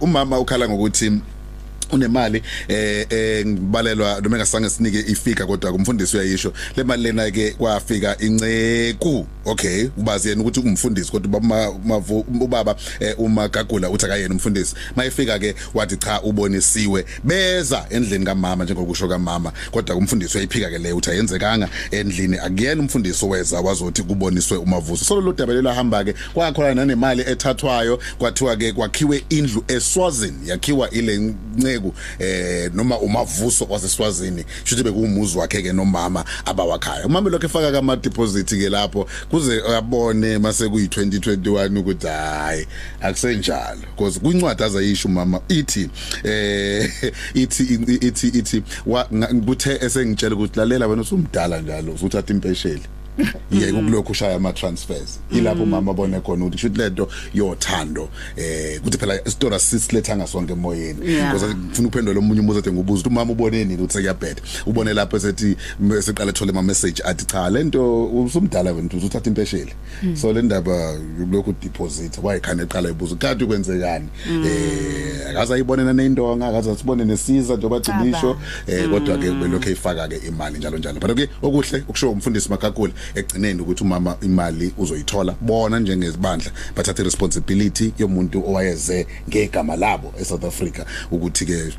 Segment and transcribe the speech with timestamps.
[0.00, 1.12] umama ukhala ngokuthi
[1.92, 6.52] unemali eh eh ngibalelwa noma engasange sinike ifika kodwa kumfundisi uyayisho.
[6.76, 9.26] Le mali lena ke kwafika inceku.
[9.44, 11.70] Okay ubazi yena ukuthi kumfundisi kodwa ubaba
[12.40, 12.76] ubaba
[13.18, 14.74] uma gagula uthi akayena umfundisi.
[14.96, 19.52] Mayifika ke wathi cha ubonisiwe beza endlini kamama njengokusho kamama.
[19.70, 22.38] Kodwa kumfundisi uyayiphika ke le uthi ayenzekanga endlini.
[22.38, 25.04] Akuyena umfundisi oweza wazothi kuboniswe umavuso.
[25.04, 31.34] Solo lo daba lelahamba ke kwakhona nanemali ethathwayo kwathiwa ke kwakhiwe indlu eSwazini yakhiwa ile
[31.80, 37.06] nceko eh noma umavuso waseswazini shuthi bekumuzi wakhe ke nomama abawakhaya.
[37.06, 42.66] Umama lokho efaka kama deposit ke lapho kuze abone mase kuyi 2021 ukuthi hayi
[43.00, 43.80] akusenjalo.
[43.96, 45.90] Because kwincwadi azayisho umama ithi
[46.24, 46.90] eh
[47.34, 47.64] ithi
[48.00, 48.62] ithi ithi
[49.46, 52.99] kuthe esengitshela ukuthi lalela wena usumdala njalo usuthatha impesheli.
[53.52, 58.98] Yeke kulokhu ushaya ama transfers ilapho mama bone khona ukuthi should lento yothando eh kuthi
[58.98, 61.00] phela isitora sisilethanga sonke emoyeni.
[61.00, 64.42] Because ngifuna uphendula omunye umuzi ethi ngubuza ukuthi umama uboneni ukuthi sekuyabheda?
[64.66, 65.56] Ubone lapho esethi
[66.00, 69.72] seqala ethole ama message athi cha lento usumdala wena uzuthatha impesheli
[70.14, 70.98] so le ndaba
[71.30, 74.08] lokhu deposit wayikhane eqala ibuza kanti kwenzekani?
[74.46, 78.36] Eh akaza ayibonena neindonga akaza sibone nesiza njengoba gcinisho
[78.66, 81.00] eh kodwa ke belokho eyifaka ke imali njalo njalo.
[81.00, 85.34] But ke okuhle ukusho umfundisi makakule egcineni ukuthi umama imali uzoyithola.
[85.40, 91.72] Bona njengesibandla bathatha responsibility yomuntu owayeze ngegama labo eSouth Africa ukuthi ke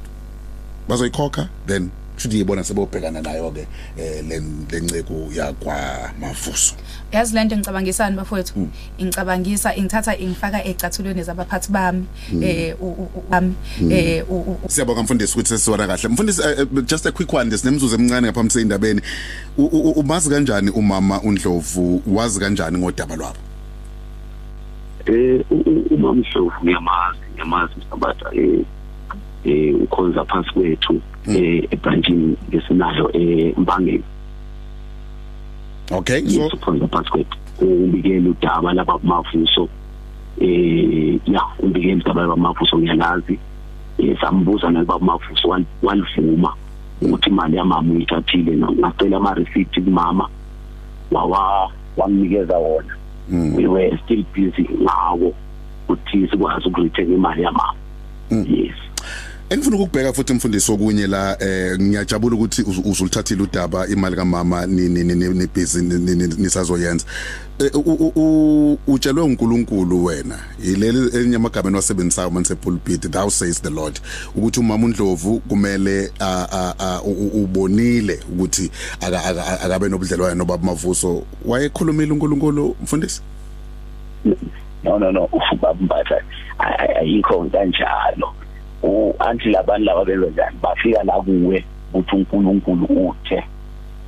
[0.88, 3.68] bazoyikhokha then futhi yibona sebobhekana nayo ke
[4.28, 6.76] lenceko yakwa mavuso
[7.12, 8.68] yazi lento ngicabangisani bafowethu?
[9.02, 12.06] Ngicabangisa ingithatha ingifaka ecathulweni zabaphathi bami
[12.42, 12.76] eh
[13.30, 13.56] bami
[13.92, 14.24] eh
[14.68, 16.10] siyabonga mfundisi ukuthi sesiwona kahle.
[16.10, 16.42] Mfundisi
[16.86, 19.02] just a quick one nesinemzuzu emincane ngaphambi seyindabeni
[19.58, 22.02] umazi kanjani umama uNdlovu?
[22.08, 23.40] Wazi kanjani ngodaba lwabo?
[25.06, 25.42] Eh
[25.92, 28.66] umama Ndlovu ngiyamazi ngiyamazi sabatha eh
[29.46, 31.02] eh ukhonza phansi kwethu.
[31.28, 34.04] Eh ebranchini lesinayo eh Mbangeni.
[35.92, 39.70] Okay so ukhonza phansi kwethu ubikele udaba lapha kumavuso
[40.40, 43.40] eh ya ubikele udaba lapha kumavuso ngiyalazi.
[43.98, 45.48] Eh sambuza nalipha kumavuso
[45.84, 46.54] walivuma
[47.02, 50.30] ukuthi imali yamama uyithathile ngacela ama receipt kumama
[51.12, 52.96] wawa wanginikeza wona.
[53.30, 55.34] We were still busy ngawo
[55.90, 57.74] ukuthi sikwazi ukureturn imali yamama.
[58.30, 58.76] Yes.
[59.52, 65.82] Engifuna ukubheka futhi umfundisi okunye la eh ngiyajabula ukuthi uzulithathile udaba imali kamama ni busy
[66.38, 67.06] nisazoyenza.
[68.88, 70.40] Utshelwe uNkulunkulu wena.
[70.64, 74.00] Yileli elinye amagama eniwasebenzisayo manje pulpit thou says the lord
[74.36, 76.12] ukuthi umama uNdlovu kumele
[77.36, 83.22] ubonile ukuthi akabe nobudlelwano nobaba mavuso wayekhulumile uNkulunkulu mfundisi?
[84.84, 86.22] No no no ubabambatha
[87.00, 88.34] ayikho kanjalo.
[89.20, 93.44] Anti labantu laba belwenzani bafika la kuwe ukuthi uNkulunkulu uthe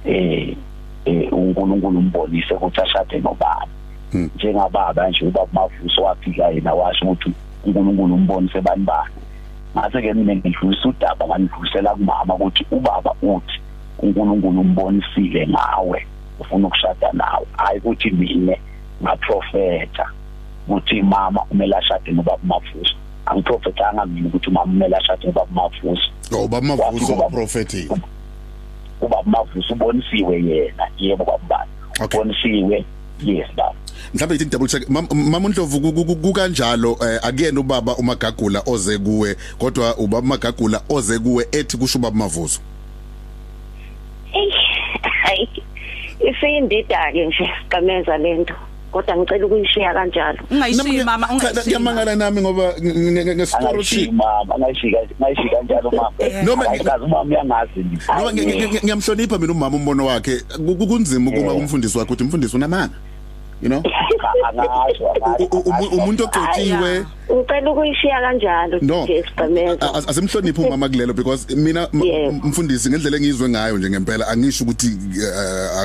[0.06, 0.58] eh
[1.06, 3.68] eh uNkulunkulu umbonise ukuthi ashade nobaba
[4.36, 7.34] njengababa nje ubaba mavuso wafika yena washo ukuthi
[7.66, 9.14] uNkulunkulu umbonise bani bani
[9.76, 13.60] mase ke mina ngidlulisa udaba ngandlulisela kumama ukuthi ubaba uthi
[14.00, 16.08] uNkulunkulu umbonisile ngawe
[16.40, 17.46] ufuna ukushada nawe.
[17.58, 18.56] Hayi ukuthi mina
[19.04, 20.06] ngaprofeta
[20.68, 22.96] ukuthi mama kumele ashade nobaba mavuso
[23.26, 26.10] angiprofethanga mina ukuthi umama kumele ashade ubaba mavuso.
[26.32, 27.92] Ubaba mavuso prophetic
[29.02, 31.72] ubaba mavuso ubonisiwe yena yebo kwabani
[32.06, 32.86] ubonisiwe
[33.24, 33.76] yes baba.
[34.14, 34.90] Mhlawumbe ithi double check?
[34.90, 42.00] Mama uNdlovu kukanjalo akuyena ubaba umagagula oze kuwe kodwa ubaba magagula oze kuwe ethi kusho
[42.00, 42.62] ubaba mavuso?
[45.02, 45.50] Hayi
[46.20, 48.54] isindida ke nje siqameza lento.
[48.94, 50.40] Kodwa ngicela ukuyishiya kanjalo.
[50.52, 52.74] Ungayishiyi mama ungayishiyi ngiyamangala nami ngoba
[53.36, 54.12] ngesitoro thi?
[54.12, 56.12] Mama ngayishika ngayishika kanjalo mama.
[56.46, 57.80] Noma ngazi umama uyangazi
[58.18, 60.42] noma ngiyamhlonipha mina umama umbono wakhe.
[60.88, 62.96] Kunzima ukuma kumfundisi wakhe ukuthi umfundisi unamanga
[63.64, 63.82] you know?
[65.92, 71.88] Umuntu ogcotshiwe ucela ukuyishiya kanjalo nje siqameza asimhloniphe umama kulelo because mina
[72.44, 74.92] mfundisi ngendlela engizwe ngayo nje ngempela angisho ukuthi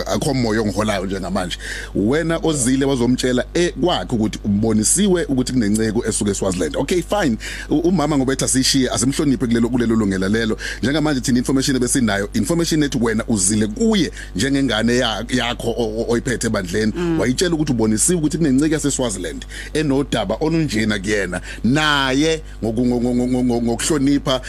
[0.07, 1.59] akho moyo ongiholayo njengamanje.
[1.95, 3.45] Wena ozile wazomtshela
[3.81, 7.37] kwakhe ukuthi umbonisiwe ukuthi kunenceko esuke eSwaziland okay fine.
[7.71, 12.99] Umama ngoba ethi asishiye asimhloniphe kulelo kulelo lungela lelo njengamanje thina information ebesinayo information ethi
[13.01, 14.97] wena uzile kuye njengengane
[15.29, 15.75] yakho
[16.09, 16.93] oyiphethe ebandleni.
[17.19, 21.38] Wayitshela ukuthi ubonisiwe ukuthi kunencike yaseSwaziland enodaba olunjena kuyena.
[21.65, 24.41] Naye ngokuhlonipha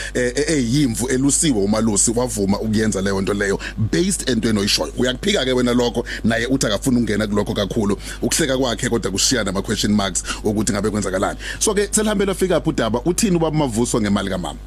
[0.47, 3.59] eyimvu elusiwe umalusi wavuma ukuyenza leyo nto leyo.
[3.77, 4.93] Based entweni oyishoyo.
[4.97, 6.05] Uyakuphika ke wena lokho?
[6.23, 7.97] Naye uthi akafuna ukungena kulokho kakhulu.
[8.21, 11.39] Ukuhleka kwakhe kodwa kushiyana ama question marks ukuthi ngabe kwenzakalani.
[11.59, 13.01] So ke selihambela fika phi udaba?
[13.05, 14.59] Uthini ubaba mavuso ngemali kamama?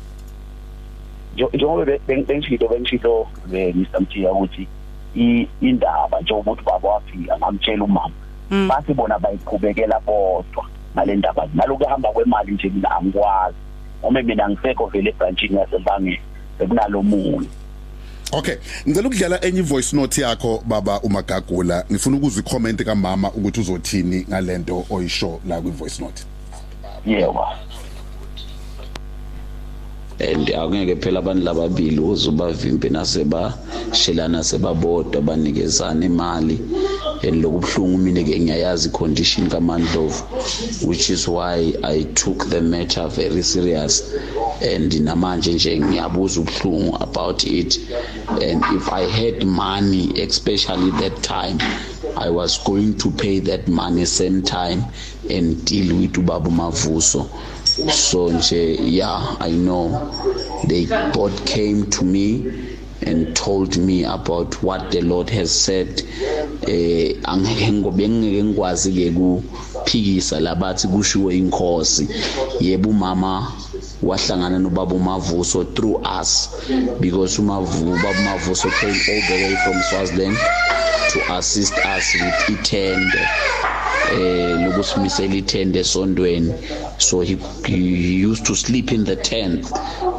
[1.37, 4.69] Njengoba bengishilo bengishilo Mr Mthiya ukuthi
[5.61, 8.15] indaba njengoba ukuthi baba wafika ngamtshela umama
[8.69, 10.67] bathi bona bayiqhubekela bodwa.
[10.95, 13.57] Ngale ndaba naloku hamba kwemali nje mina angikwazi
[14.03, 16.21] uma mina ngisekho vele ebranchini yasebangeni
[16.59, 17.49] sekunalo muntu
[18.35, 18.57] Okay,
[18.89, 21.85] ngicela ukudlala enye voice note yakho baba umagagula.
[21.93, 26.25] Ngifuna ukuzwa icomment kamama ukuthi uzothini ngalento oyisho la kwi voice note.
[27.07, 27.47] Yebo.
[30.23, 33.59] And angeke phela abantu lababili uzubavimbe naseba
[33.93, 36.59] shelana sebabodwa banikezana imali.
[37.25, 40.23] And lokubuhlungu mina ke ngiyayazi condition kaMandlovu
[40.87, 44.15] which is why I took the matter very serious.
[44.61, 47.79] And namanje nje ngiyabuza ubuhlungu about it.
[48.29, 51.59] And if I had money especially that time
[52.17, 54.85] I was going to pay that money same time
[55.31, 57.29] and deal with ubaba Mavuso
[57.91, 60.11] so nje yeah i know.
[60.69, 62.45] They both came to me
[63.05, 66.03] and told me about what the lord has said.
[66.69, 72.09] Eh angeke ngobe ngeke ngikwazi ke kuphikisa labathi kushiwo inkosi.
[72.61, 73.53] Yebo umama
[74.03, 76.49] wahlangana nobaba umavuso through us
[77.01, 80.37] because umavu baba umavuso came all the way from Swaziland
[81.13, 83.29] to assist us with itende
[84.13, 86.53] eh lokusimisela ithende esondweni.
[86.99, 87.37] So he,
[87.67, 87.77] he
[88.29, 89.67] used to sleep in the tent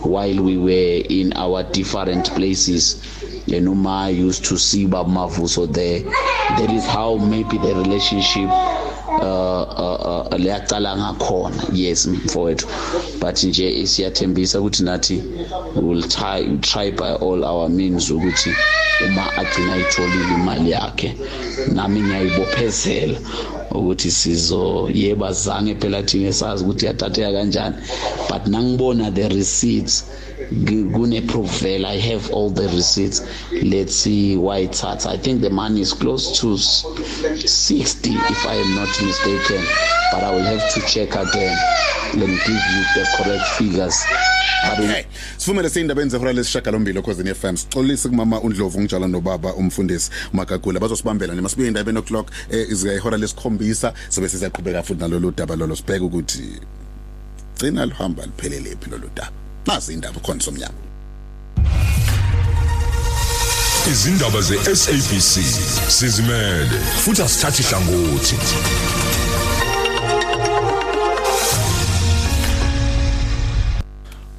[0.04, 3.02] while we were in our different places.
[3.52, 6.00] And Uma used to see Bab Mavuso there.
[6.58, 8.50] That is how maybe the relationship
[9.22, 12.68] uh uh liyaqala ngakhona yes mfowethu.
[13.20, 15.24] But nje siyathembisa ukuthi nathi
[15.76, 18.54] will try try by all our means ukuthi
[19.06, 21.16] uma agcina itholile imali yakhe.
[21.74, 23.20] Nami ngiyayibophezela.
[23.74, 27.76] Ukuthi sizo yeba zange phela thina sazi ukuthi yathatheka kanjani
[28.30, 30.06] but nangibona the receipts
[30.94, 33.24] kune proof vele i have all the receipts
[33.64, 38.76] let's see why ithatha i think the money is close to 60 if i am
[38.76, 39.62] not mistaken
[40.14, 41.58] but i will have to check again
[42.14, 44.06] and give you the correct figures
[44.72, 45.06] Okay.
[45.38, 47.58] Sifumele sindaba enzehora lesishagalombili okhosini FM.
[47.58, 53.94] Sixolise kumama uNdlovu ngijala nobaba umfundisi Magagula bazosibambela nemasibuye indaba o'clock eh izika ihora lesikhombisa
[54.10, 56.62] sobe sizaqhubeka futhi nalolu daba lolo sibheke ukuthi
[57.58, 59.32] gcina luhamba liphelele phi lolu daba.
[59.68, 60.74] Nasi indaba khona somnyama.
[63.92, 65.44] Izindaba ze SABC
[65.88, 68.36] sizimele futhi asithathi hlangothi.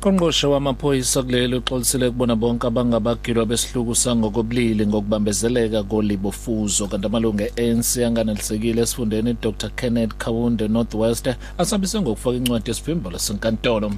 [0.00, 8.82] Qongqoshe wamaphoyisa kulelo uxolisile kubona bonke abangabagilwa besihluku sangokobulili ngokubambezeleka kolibofuzo kanti amalungu e-ANC anganelisekile
[8.82, 11.28] esifundeni Dr Kenneth Kawunde Northwest
[11.58, 13.92] asabise ngokufaka incwadi yesivimbelo senkantolo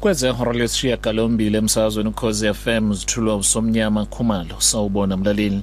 [0.00, 5.62] kwezehora lesishiyagalombili emsakazweni ukhozi FM zithulwa usomnyama khumalo sawubona mlaleli.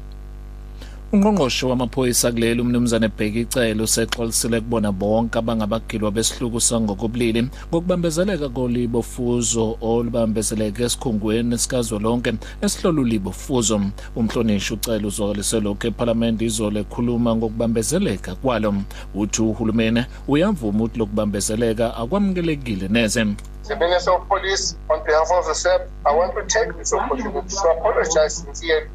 [1.11, 7.49] Ungqongqoshe wamaphoyisa kuleli umnumzane Bheki icelo usexolisile kubona bonke abangabagilwa besihluku sangokobulili.
[7.69, 13.81] Ngokubambezeleka kolibo fuzo olubambezeleke esikhungweni sikazwelonke esihlolu libo fuzo.
[14.15, 18.73] Umhlonishwa ucela uzwakalise lokho eParliament izole khuluma ngokubambezeleka kwalo.
[19.15, 23.25] Uthi uhulumeni uyavuma ukuthi lokubambezeleka akwamukelekile neze.
[23.67, 27.49] The Minister of Police, on behalf of the SEP, I want to take this opportunity
[27.49, 28.87] to apologize sincerely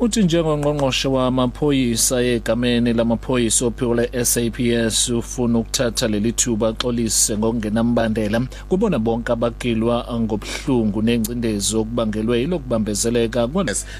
[0.00, 9.32] uthi njengongqongqoshe wamaphoyisa egameni lamaphoyisa ophiwo le-SAPS ufuna ukuthatha leli thuba axolise ngokungenambandela kubona bonke
[9.32, 13.48] abagilwa ngobuhlungu nengcindezi okubangelwe yilokubambezeleka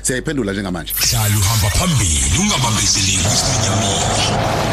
[0.03, 0.95] siyayiphendula njengamanje.
[0.97, 4.71] Hlala uhamba phambili ungabambezeleki isinyamini.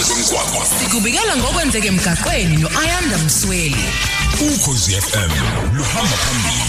[0.00, 0.64] Nazo zemgwaqo.
[0.78, 3.84] Sikubikela ngokwenzeka emgaqweni noAyanda Msweli.
[4.40, 5.32] Ukhozi FM
[5.76, 6.64] luhamba phambili.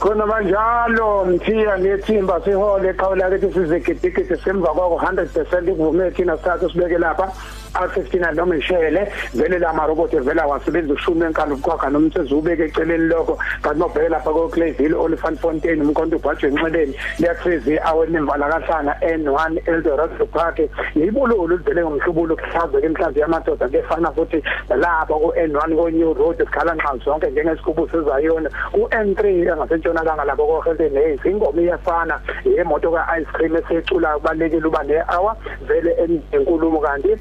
[0.00, 6.98] khona manjalo mthiya nethimba sihole eqhawula kithi sizigidigidi semva kwako 100% kuvume thina sithathe sibeke
[6.98, 7.32] lapha
[7.74, 13.38] a15 noma ishele vele la marobot vela wasebenza ushumi enkalo uqwaga noma sezubeke eceleni lokho.
[13.62, 20.26] Kanti mabheke lapha ko Clayville Oliphant Fontaine umkhonto ubhajwe enxebeni liyakufezi awenemvala kahlana N1 Eldorado
[20.26, 20.60] Park.
[20.94, 26.38] Yibululu livele ngomhlubulo kuhlaze ke mhlambi yamadoda kefana futhi lapha ku N1 ko New Road
[26.38, 32.90] sikhala nxa zonke njengesiqubu sezayona ku N3 engasentshonalanga lapho ko Hilton Hayes ingoma iyafana yemoto
[32.92, 37.16] ka ice cream esecula kubalekile uba ne hour vele enkulumo kanti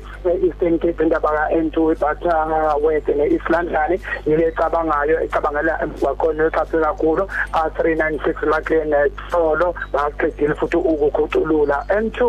[0.48, 4.00] Eastern Cape indaba ka N2 Butterworth ne East London.
[4.26, 8.94] Yile cabangayo ecabangela emgwaqweni exhaphe kakhulu a396 Maclean
[9.32, 11.86] Solo baqedile futhi ukukhuculula.
[11.90, 12.22] N2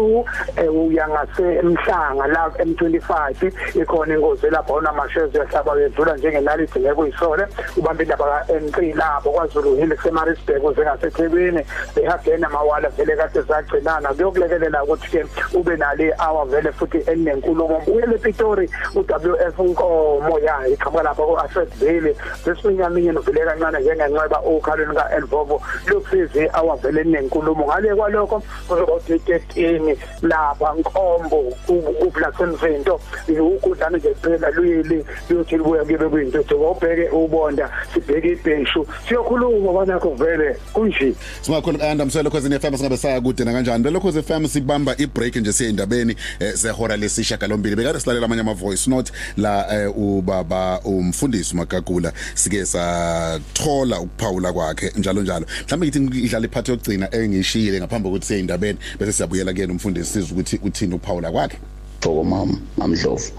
[0.68, 7.46] uya ngase emhlanga la M25 ikhona ingozi lapho ona mashezi yahlaba wedlula njengenalithi ngekuyisole
[7.76, 11.62] ubamba indaba ka N3 lapho kwaZulu Hill kuseMaritzburg uze ngaseThekwini
[11.94, 18.14] behagena amawala vele kade sagcinana kuyokulekelela ukuthi ke ube nale hour vele futhi enenkulumo uyele
[18.14, 27.04] ePitori uWF Nkomo ya iqhamuka lapha ku-Ashredville sesiminyaminye novele kancane njengenxeba okhalweni ka-Elvovo lokusizi awavele
[27.04, 33.00] nenkulumo ngale kwalokho kuzoba u-13 lapha Nkombo kuVlasemzinto
[33.40, 38.86] ukudlana nje phela luyili luyothi libuya kube kuyinto ngobheke ubonda sibheke ibheshu.
[39.08, 41.14] Siyokhuluma banakho vele kunje?
[41.42, 45.52] Singakhona andamselo khosini FM singabe saya kude na kanjani belokho ze FM sibamba ibreak nje
[45.52, 46.16] siyendabeni
[46.54, 54.00] zehora lesisha galombili bekade silalela amanye ama voice note la ubaba umfundisi magagula sike sathola
[54.00, 55.46] ukuphawula kwakhe njalo njalo.
[55.66, 60.60] Mhlawumbe ngithi idlala iphathi yokugcina engishiyile ngaphambi kokuthi siyendabeni bese siyabuyela kuyena umfundisi sizwe ukuthi
[60.64, 61.58] uthini ukuphawula kwakhe.
[62.00, 63.32] Thoko mama mamdlovu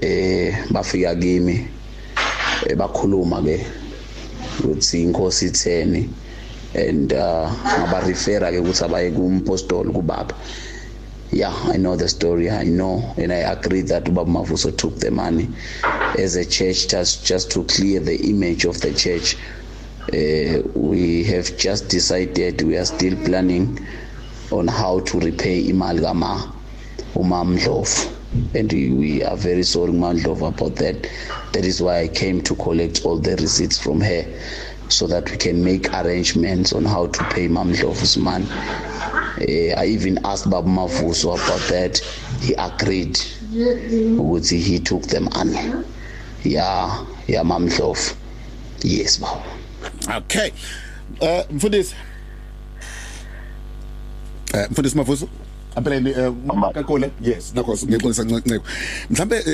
[0.00, 1.68] eh bafika kimi
[2.76, 3.66] bakhuluma ke
[4.64, 6.08] ukuthi inkosi itheni
[6.74, 10.34] and uh ngaba refer ke ukuthi abaye kumpostoli kubaba.
[11.32, 15.10] Yeah i know the story i know and i agree that ubaba mavuso took the
[15.10, 15.48] money.
[16.18, 19.36] As a church just just to clear the image of the church
[20.12, 23.78] uh, we have just decided we are still planning
[24.50, 26.52] on how to repay imali kama
[27.14, 28.12] umamdlovu.
[28.54, 31.08] And we are very sorry Mandlov about that.
[31.52, 34.24] That is why I came to collect all the receipts from her.
[34.88, 38.46] So that we can make arrangements on how to pay Mamdlov's money.
[39.38, 41.98] Uh, I even asked Baba Mavuso about that.
[42.40, 43.16] He agreed
[43.52, 45.84] ukuthi he took the money.
[46.44, 48.14] Yeah yeah Mamdlov
[48.82, 49.42] yes baba.
[50.16, 50.52] Okay.
[51.20, 51.94] Uh mfundisi
[54.54, 55.28] eh mfundisi Mavuso
[55.76, 56.14] ampeleni
[56.74, 58.64] kakule yes nakho ngiqonisa nceko
[59.10, 59.44] mhlambe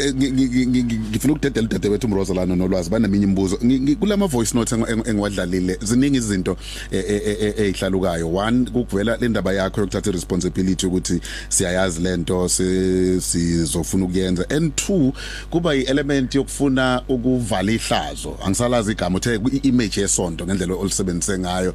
[1.11, 3.59] ngifuna ukudedela udade wethu umroza lana nolwazi baneminye imibuzo.
[4.01, 4.73] Kulama voice notes
[5.07, 6.57] engiwadlalile ziningi izinto
[6.91, 14.51] ezihlalukayo one kuvela le ndaba yakho yokuthatha responsibility ukuthi siyayazi lento sizofuna ukuyenza.
[14.51, 15.13] And two
[15.51, 18.37] kuba i-element yokufuna ukuvala ihlazo.
[18.45, 21.75] Angisalazi igama uthe i-image yesonto ngendlela olisebenzise ngayo.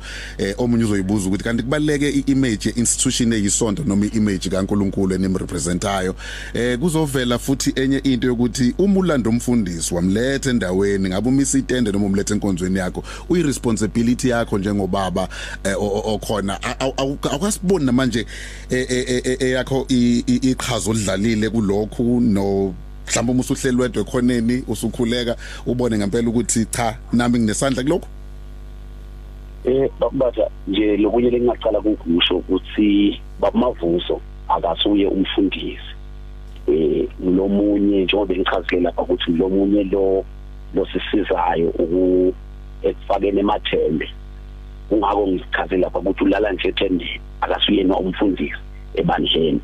[0.58, 6.16] Omunye uzoyibuza ukuthi kanti kubaleke i-image ye-institution eyisonto noma i-image image kaNkuluNkulu enimrepresentayo
[6.54, 12.06] eh kuzovela futhi enye into yokuthi uma ulanda umfundisi wamlethe endaweni ngabe umisa itende noma
[12.06, 15.30] umlethe enkonzweni yakho uyiresponsibility yakho njengobaba
[16.06, 16.60] okhona.
[16.98, 18.26] Awukasiboni namanje
[18.70, 22.74] eyakho iqhazo lidlalile kulokhu no
[23.08, 28.08] mhlawumbe uma usuhleli wedwa ekhoneni usukhuleka ubone ngempela ukuthi cha nami nginesandla kulokho
[29.66, 35.92] eh bakubatha nje lokunye lengaqala kukusho ukuthi babumavuso akasuye umfundisi.
[36.68, 40.26] Eh lomunye njengoba ngichazile lapha ukuthi lomunye lo
[40.76, 42.34] losisizayo uku
[42.84, 44.08] ekufakeni emathembe.
[44.92, 48.62] Ungako ngichaze lapha ukuthi ulala nje ethendeni akasuye no umfundisi
[48.96, 49.62] ebandleni.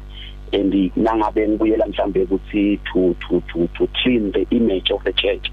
[0.53, 5.51] And nangabe ngibuyela mhlambe ukuthi to to to to clean the image of the church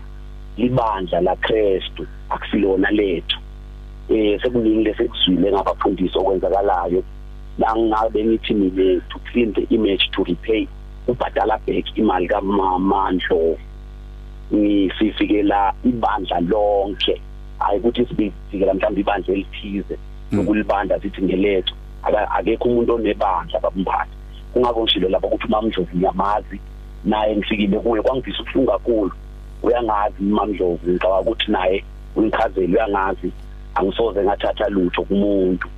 [0.59, 3.39] libandla la Christu akusilona lethu.
[4.11, 7.02] Eh sekuningi lesekuzwile ngabafundisi okwenzakalayo.
[7.59, 10.67] La ngabe ngithi mine to clean the image to repay
[11.09, 13.57] ubhadala back imali kaMamandlo.
[14.52, 17.21] Ngisifikela ibandla lonke.
[17.59, 19.99] Hayi ukuthi sifikela mhlawumbe ibandla elithize
[20.33, 21.75] ukulibanda sithi ngeletho
[22.37, 24.14] akekho umuntu onebandla babumbatha
[24.52, 26.61] kungako ngishilo lapha ukuthi uMamndlovu ngiyamazi
[27.05, 29.12] naye ngifikile kuye kwangifisa ukuhlunga kakhulu.
[29.62, 31.85] Uyangazi uMamndlovu ngicabanga ukuthi naye
[32.17, 33.33] ungichazele uyangazi.
[33.74, 35.68] Angisoze ngathatha lutho kumuntu.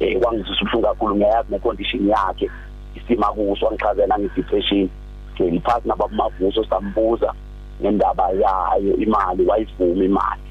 [0.00, 2.50] Eh kwangizisa ubuhlungu kakhulu ngiyayazi necondition yakhe
[2.94, 4.88] isima kuso wangichazela ngedepression.
[5.34, 7.34] Ngeli phansi nababumavuso sambuza
[7.80, 10.42] ngendaba yayo imali wayivuma imali.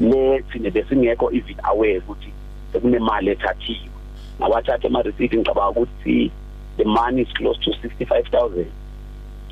[0.00, 2.32] Lethi nebesingekho even aware ukuthi
[2.72, 3.90] sekunemali ethathiwe.
[4.38, 6.30] Nawathatha ama receipt ngicabanga ukuthi
[6.76, 8.66] the money is close to 65000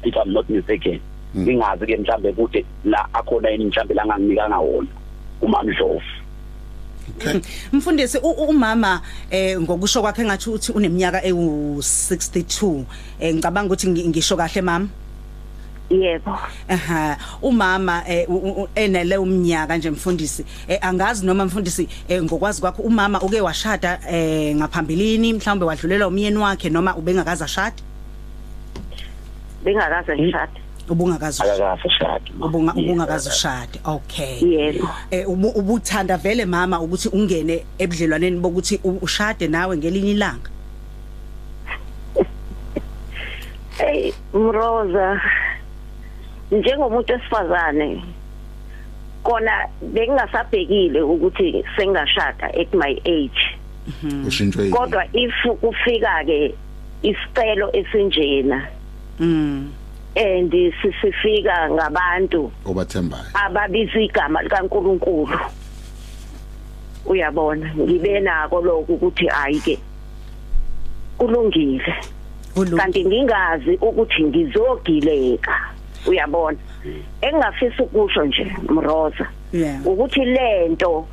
[0.04, 1.00] if i'm not mistaken.
[1.36, 4.88] Ngingazi ke mhlambe ukuthi la akhona yini mhlambe la nganginikanga wona
[5.40, 6.19] umamdlovu.
[7.72, 9.00] Mfundisi u- u- umama
[9.30, 12.84] eh ngokusho kwakhe ngathi uthi uneminyaka ewu62
[13.20, 14.88] eh ngicabanga ukuthi ngi- ngisho kahle mama?
[15.90, 16.38] Yebo.
[16.68, 17.16] Aha.
[17.42, 18.26] Umama eh
[18.74, 20.44] enele umnyaka nje mfundisi.
[20.68, 26.36] Eh angazi noma mfundisi eh, ngokwazi kwakho umama uke washada eh ngaphambilini mhlawumbe wadlulela umyeni
[26.36, 27.76] wakhe noma ubengakaza shada
[29.64, 30.60] bengakaze ngishade.
[30.90, 31.42] Ubungakazi
[32.40, 34.40] ubunga ubungakazi ushade okay.
[34.40, 40.50] Yebo eh ubu- ubuthanda vele mama ukuthi ungene ebudlelwaneni bokuthi ushade nawe ngelinye ilanga?
[43.78, 45.20] Hey mroza
[46.50, 48.04] njengomuntu esifazane
[49.22, 53.58] kona bengingasabhekile ukuthi sengashada at my age.
[54.26, 54.76] Ushintshwe yini?
[54.76, 56.54] kodwa if kufika ke
[57.02, 58.66] isicelo esinjena
[59.20, 59.72] mm.
[60.16, 60.52] And
[60.82, 63.24] sisifika ngabantu obathembayo.
[63.34, 65.38] ababiza igama likaNkuluNkulu.
[67.06, 69.78] Uyabona ngibe nako lokho ukuthi hayi ke
[71.18, 71.94] kulungile.
[72.76, 75.54] Kanti ngingazi ukuthi ngizogileka.
[76.06, 76.58] Uyabona?
[77.20, 79.26] Engingafisa ukusho nje mroza
[79.84, 81.06] ukuthi lento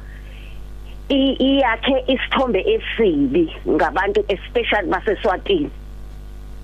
[1.10, 5.70] iyakhe isithombe esibi ngabantu especially baseswatini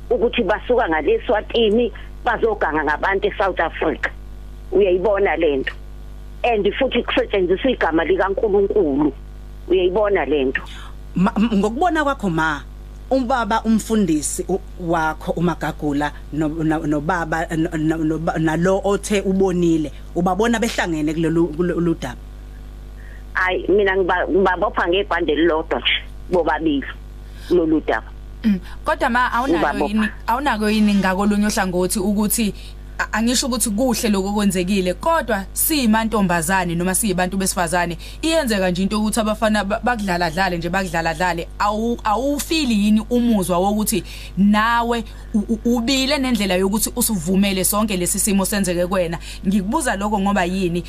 [0.10, 1.92] ukuthi basuka ngaleswatini
[2.26, 4.10] bazoganga ngabantu eSouth Africa.
[4.72, 5.74] Uyayibona lento
[6.44, 9.14] and futhi kusetshenziswa igama likaNkuluNkulu.
[9.68, 10.62] Uyayibona lento
[11.54, 12.62] ngokubona kwakho ma
[13.12, 14.46] ubaba umfundisi
[14.80, 22.18] wakho umagagula no- no- nobaba no- no- no- nalo othe ubonile ubabona behlangene kulolu daba?
[23.34, 25.94] Hayi mina ngiba- ngibabopha ngebhande lilodwa nje
[26.32, 26.86] bobabili
[27.52, 28.10] lolu daba.
[28.86, 29.88] Kodwa ma awunalo Ubabopha.
[29.94, 32.54] yini awunako yini ngakolunye ohlangothi ukuthi
[33.12, 39.64] angisho ukuthi kuhle lokho kwenzekile kodwa siyimantombazane noma siyibantu besifazane iyenzeka nje into ukuthi abafana
[39.64, 44.04] ba- bakudlala dlale nje bakudlala dlale awu awufili yini umuzwa wokuthi
[44.38, 45.04] nawe
[45.66, 50.84] ubile nendlela yokuthi usuvumele sonke lesi simo senzeke kwena ngikubuza lokho ngoba yini?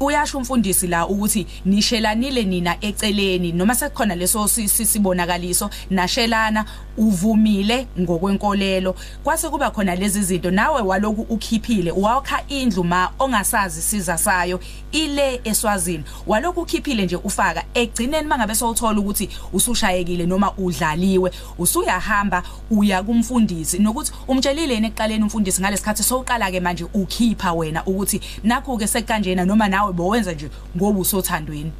[0.00, 6.64] Uyasho umfundisi la ukuthi nishelanile nina eceleni noma sekukhona leso si- si- sibonakaliso nashelana
[6.98, 8.94] uvumile ngokwenkolelo.
[9.24, 14.60] Kwase kuba khona lezi zinto nawe waloku ukhiphile wakha indlu ma ongasazi siza sayo
[14.92, 16.04] ile eswazini.
[16.26, 23.78] Waloku ukhiphile nje ufaka egcineni mangabe sowuthola ukuthi usushayekile noma udlaliwe usuyahamba uya kumfundisi.
[23.78, 29.44] Nokuthi umtshelile yena ekuqaleni umfundisi ngalesikhathi sowuqala ke manje ukhipha wena ukuthi nakho ke sekanjena
[29.44, 31.72] noma nawe bowenza nje ngoba usothandweni.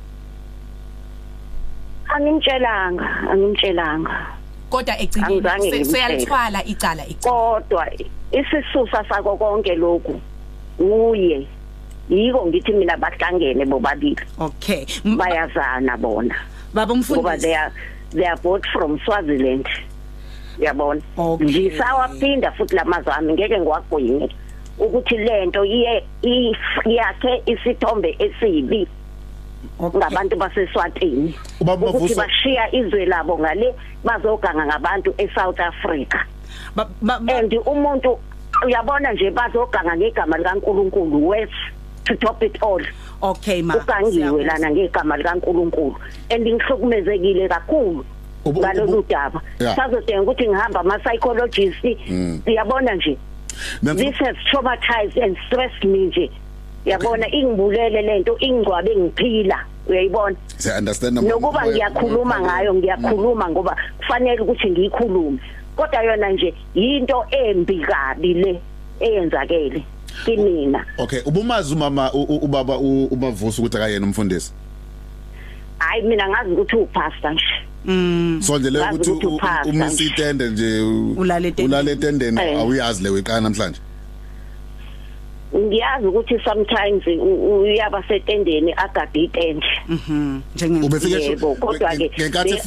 [2.08, 4.26] Angimtshelanga angimtshelanga.
[4.70, 5.84] Kodwa egcineni Angizange se- ngimtshele.
[5.84, 7.86] seyalithwala icala kodwa
[8.32, 10.20] isisusa sako konke lokhu
[10.78, 11.46] uye
[12.08, 14.16] yiko ngithi mina bahlangene bobabili.
[14.38, 14.86] Okay.
[15.04, 16.34] Bayazana bona.
[16.74, 17.72] Baba ngoba they are
[18.10, 19.66] they are both from Swaziland.
[20.58, 21.02] Yabona?
[21.18, 24.30] Ngisawaphinda futhi lamazwi ami ngeke ngiwagwinye.
[24.78, 28.88] Ukuthi lento iye if- yakhe isithombe esibi
[29.80, 31.34] ngabantu baseswatini.
[31.60, 36.18] Ukuthi bashiya izwe labo ngale bazoganga ngabantu eSouth Africa.
[37.28, 38.18] And umuntu
[38.66, 41.52] uyabona nje bazoganga ngegama likaNkuluNkulu west
[42.04, 42.82] to top it all.
[43.22, 45.94] Okay ma ugangiwe lana ngegama likaNkuluNkulu.
[46.30, 48.04] And ngihlukumezekile kakhulu
[48.46, 49.40] ngalolu daba.
[49.60, 49.76] Yeah.
[49.76, 52.40] sazodinga ukuthi ngihamba ama psychologist Mm.
[52.46, 53.18] uyabona nje.
[53.82, 56.30] This has traumatized and stressed me nje.
[56.84, 59.64] Yabona ingibulele lento ingcwabe ngiphila.
[59.88, 60.36] Uyayibona?
[61.22, 65.38] Nokuba ngiyakhuluma ngayo ngiyakhuluma ngoba kufanele ukuthi ngiyikhulume
[65.76, 68.60] kodwa yona nje into embi kabi le
[69.00, 69.82] eyenzakele
[70.24, 74.52] kimina okay ubumazi umama ubaba ubavusa ukuthi akayena umfundisi?
[75.78, 77.44] Hayi mina ngazi ukuthi upastor nje.
[77.84, 78.40] Mm.
[78.42, 79.96] So nje le Ngazi ukuthi uma nje.
[79.96, 80.80] sitende nje
[81.16, 82.40] Ulale etendeni.
[82.40, 82.58] Eh.
[82.58, 83.80] awuyazi le weqana namhlanje?
[85.56, 89.66] Ngiyazi ukuthi sometimes uyaba setendeni agade itende.
[89.88, 90.40] Mhm.
[90.54, 92.10] Njenge Ubefike sho- yebo kodwa ke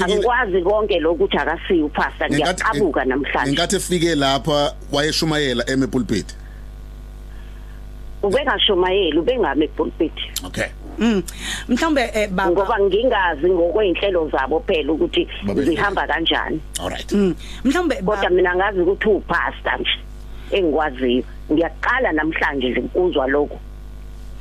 [0.03, 3.51] angikwazi konke lokuthi akasiyo Ngenkathi- ngiyacabuka namhlanje.
[3.51, 6.35] ngenkathi efike lapha wayeshumayela eme pulpit
[8.23, 10.11] ubengashumayeli ubengami epulpit
[10.45, 10.65] okay.
[10.99, 11.23] Mm.
[11.69, 16.61] Mhlawumbe eh, baba ngoba ngingazi ngokweinhlelo zabo phela ukuthi Babe- zihamba kanjani.
[16.79, 17.35] Alright mm.
[17.63, 19.99] Mhlawumbe kodwa mina ngazi ukuthi upastor nje
[20.51, 21.23] engikwaziyo.
[21.51, 23.59] Ngiyaqala namhlanje nje ukuzwa lokho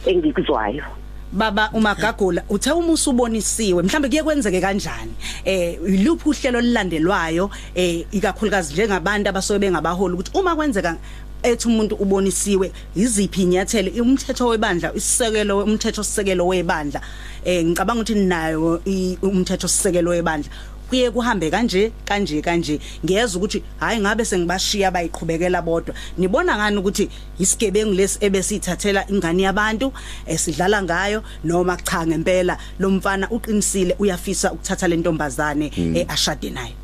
[0.06, 0.84] engikuzwayo.
[1.32, 5.12] Baba umagagula uthe uma usubonisiwe mhlambe kuye kwenzeke kanjani?
[5.44, 10.96] Eh iluphi uhlelo lilandelwayo eh ikakhulukazi njengabantu abasobe bengabaholi ukuthi uma kwenzeka
[11.42, 13.90] ethi umuntu ubonisiwe iziphi inyathelo?
[14.03, 17.01] Umthetho webandla isisekelo umthetho sisekelo webandla.
[17.44, 20.51] Eh ngicabanga ukuthi nayo i- umthetho sisekelo webandla.
[20.88, 22.81] Kuye kuhambe kanje kanje kanje.
[23.05, 25.94] Ngiyeza ukuthi hayi ngabe sengibashiya bayiqhubekela bodwa.
[26.18, 29.92] Nibona ngani ukuthi isigebengu lesi ebesithathela ingane yabantu
[30.27, 36.74] esidlala ngayo noma cha ngempela lo mfana uqinisile uyafisa ukuthatha le ntombazane eh, ashade nayo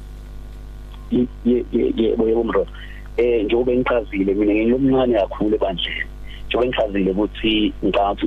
[1.10, 2.66] ye ye ye yebo mro.
[3.16, 6.06] Eh njengoba ngichazile mina ngilomncane kakhulu ebandleni.
[6.48, 8.26] Njengoba ngichazile ukuthi ngathi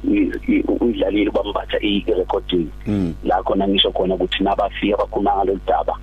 [0.81, 2.67] uyidlalile bambatha i-recording.
[3.23, 5.95] La khona ngisho khona ukuthi nabafika bakhuluma ngalolu daba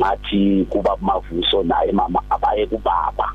[0.00, 3.32] ngathi kuba mavuso naye mama abaye kubaba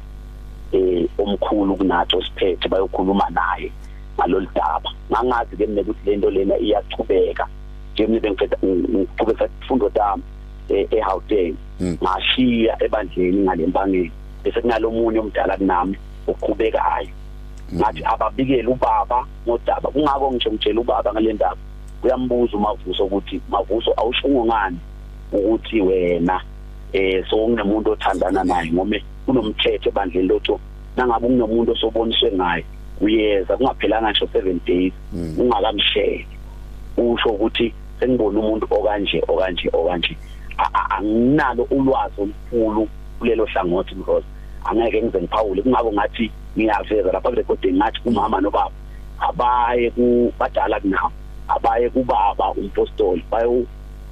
[0.72, 3.72] eh omkhulu kunathi osiphethe bayokhuluma naye
[4.18, 4.90] ngalolu daba.
[5.12, 7.48] Ngangazi ke mina ukuthi lento lena iyachubeka
[7.94, 10.24] njengoba bengiceda ngiqhubeka ifundo tami
[10.70, 14.12] eh, eHauteng ngashiya ebandleni ngalempangeni
[14.46, 17.10] bese kunalomunye umdala kunami oqhubekayo.
[17.74, 21.58] Ngathi ababikele ubaba ngodaba kungako ngisho ngitshela ubaba ngale ndaba
[22.04, 24.78] uyambuza umavuso ukuthi mavuso awushungo ngani
[25.34, 26.42] ukuthi wena
[26.94, 30.60] eh so kunemuntu othandana naye ngome kunomthetho ebandleni lotho
[30.96, 32.64] nangabe kunomuntu osoboniswe ngaye
[33.02, 34.94] uyeza kungaphelanga ngisho 7 days
[35.40, 36.28] ungakamshele
[36.98, 40.18] usho ukuthi sengibona umuntu okanje okanje okanje.
[40.90, 42.88] Anginalo ulwazi olukhulu
[43.20, 44.24] kulelo hlangothi because
[44.66, 45.62] angeke ngize ngiphawule.
[45.62, 48.72] Kungako ngathi ngiyaveza lapha kurecording ngathi umama nobaba.
[49.20, 51.12] Abaye ku badala kunawo
[51.48, 53.66] abaye kubaba umpostoli bayo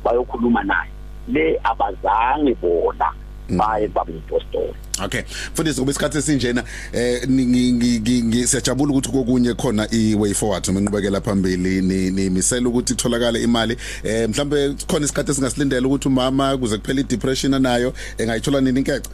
[0.03, 0.89] bayokhuluma naye.
[1.27, 3.09] Le abazange bona
[3.49, 4.73] baye baba umpostoli.
[5.05, 5.21] Okay.
[5.53, 6.63] Mfundisi kube isikhathi esinjena
[6.93, 11.21] eh ni- ngi- ngi- ngi- ngi- siyajabula ukuthi kokunye khona i way forward noma inqubekela
[11.21, 13.77] phambili ni nimisela ukuthi kutholakale imali.
[14.03, 19.09] Eh mhlambe khona isikhathi esingasilindela ukuthi umama kuze kuphela i depression anayo engayithola nini inkece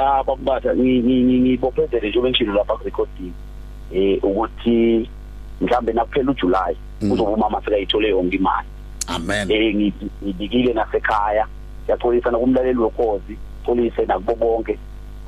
[0.00, 3.32] ah bakubatha ngibophezele njengoba ngishilo lapha ku recording
[3.92, 5.08] eh ukuthi
[5.60, 8.68] mhlambe nakuphela uJuly uzoba umama sekayithole yonke imali.
[9.08, 9.50] Amen.
[9.50, 9.92] Eh ngi-
[10.24, 11.46] ngibikile nasekhaya
[11.86, 13.36] siyaxolisa nakumlaleli wekhozi
[13.66, 14.78] xolise nakubo bonke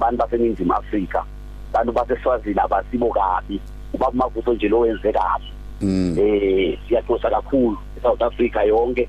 [0.00, 1.24] bantu baseningizimu Afrika
[1.72, 3.60] bantu baseswazini abasibo kabi
[3.94, 5.44] ubaba mavuso nje lo wenze kabi.
[5.80, 6.16] Mm.
[6.18, 9.08] eh siyaxosa kakhulu eSouth Africa yonke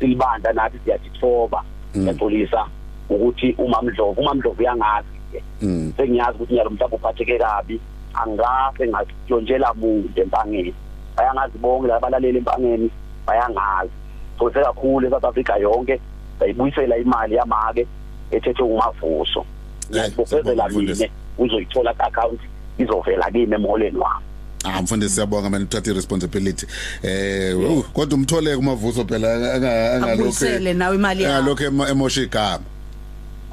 [0.00, 2.66] silibanda nathi siyajithoba siyaxolisa
[3.10, 5.92] ukuthi umamdlovu umamdlovu uyangazi ke Mm.
[5.96, 7.80] sengiyazi ukuthi nyalo mhlawumbe uphatheke kabi
[8.14, 10.74] angase ngajonjela muntu empangeni.
[11.16, 12.90] Bayangazi bonke labalaleli empangeni
[13.26, 13.90] bayangazi.
[14.38, 16.00] Sose kakhulu eSouth Africa yonke
[16.38, 17.86] sayibuyisela imali yamake
[18.30, 19.44] ethethwe ngumavuso
[19.90, 22.40] ngiyabofezela mine uzoyithola account
[22.78, 24.24] izovela kimi emholeni wami.
[24.64, 26.66] Ah mfundisi siyabonga manje uthatha irresponsibility
[27.02, 31.36] eh uh, kodwa umthole kumavuso phela anga- angalokho abuyisele nawe imali yakho.
[31.36, 32.64] angalokho emo- emosha igama.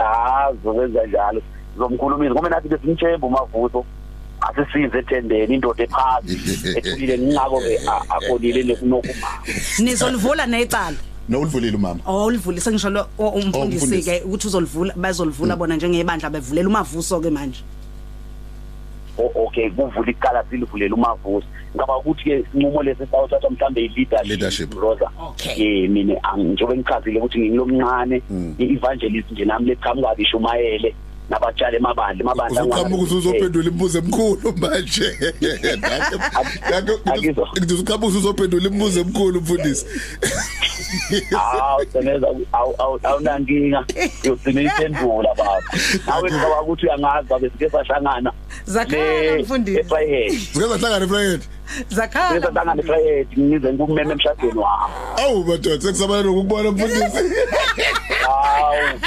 [0.02, 1.42] Ah zokwenza njalo
[1.78, 3.86] zomkhulumisa ngoba nathi besimthemba umavuso
[4.42, 6.34] asisize ethendeni indoda ephasi
[6.78, 9.28] ethulile ngingako ke akonile nekunokuma
[9.80, 10.98] nizolivula necala
[11.30, 12.00] nowulivulile umama.
[12.06, 13.86] Oh ulivulise ngisho lo o- umfundisi.
[13.86, 14.10] umfundisi.
[14.10, 17.60] ke ukuthi uzolivula bazolivula bona njengebandla bevulela umavuso ke manje.
[17.62, 17.81] O-
[19.18, 24.74] okay kuvula ikala silivulela umavuso ngaba ukuthi ke sinqumo lesi sawuthatha mhlambe i-leadership Leadership.
[24.74, 25.84] rosa Okay.
[25.84, 28.22] eh mina ang- njengoba ngichazile ukuthi ngingilomncane
[28.60, 30.96] i-evangelist nje nami leqhamuka bishumayele
[31.32, 35.08] nabatshali emabandla emabandla uzuqhamuka ukuthi uzophendula imibuzo emkhulu manje.
[37.14, 37.48] Akizwa.
[37.58, 39.86] ngithi uzuqhamuka ukuthi uzophendula imibuzo emkhulu mfundisi.
[41.32, 42.28] Hawu seneza
[43.04, 43.86] awunankinga.
[44.24, 45.64] Yogcina iphendula baba.
[46.08, 48.32] Nawe ngicabanga ukuthi uyangazi babe sike sahlangana
[48.66, 49.80] Zakhala, le- mfundisi.
[49.80, 51.40] eFriday sike sahlangana Friday
[51.78, 54.94] sike zakhala sahlangana eFriday ngize ngumeme emshadweni wami.
[55.24, 57.36] Awu madoda sekusabana nokubona mfundisi.
[58.26, 59.00] Hawu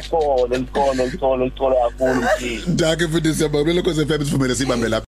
[0.00, 2.70] isikole isikole isikole isikole kakhulu mfundisi.
[2.70, 5.06] Danke mfundisi yababele cause FM sivumele sibambe lapha.